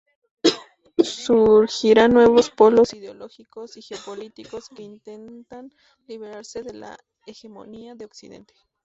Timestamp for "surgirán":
1.03-2.11